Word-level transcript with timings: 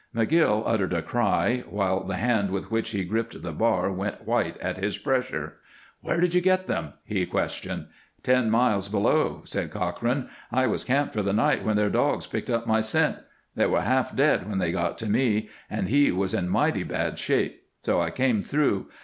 McGill 0.15 0.63
uttered 0.65 0.93
a 0.93 1.03
cry, 1.03 1.63
while 1.69 2.03
the 2.03 2.15
hand 2.15 2.49
with 2.49 2.71
which 2.71 2.89
he 2.89 3.03
gripped 3.03 3.39
the 3.43 3.51
bar 3.51 3.91
went 3.91 4.25
white 4.25 4.57
at 4.57 4.77
his 4.79 4.97
pressure. 4.97 5.57
"Where 6.01 6.19
did 6.19 6.33
you 6.33 6.41
get 6.41 6.65
them?" 6.65 6.93
he 7.05 7.23
questioned. 7.27 7.85
"Ten 8.23 8.49
miles 8.49 8.87
below," 8.89 9.41
said 9.43 9.69
Cochrane. 9.69 10.27
"I 10.51 10.65
was 10.65 10.83
camped 10.83 11.13
for 11.13 11.21
the 11.21 11.33
night 11.33 11.63
when 11.63 11.75
their 11.75 11.91
dogs 11.91 12.25
picked 12.25 12.49
up 12.49 12.65
my 12.65 12.81
scent. 12.81 13.17
They 13.55 13.67
were 13.67 13.81
half 13.81 14.15
dead 14.15 14.49
when 14.49 14.57
they 14.57 14.71
got 14.71 14.97
to 14.97 15.05
me, 15.07 15.49
and 15.69 15.87
he 15.87 16.11
was 16.11 16.33
in 16.33 16.49
mighty 16.49 16.81
bad 16.81 17.19
shape, 17.19 17.61
so 17.83 18.01
I 18.01 18.09
came 18.09 18.41
through. 18.41 18.87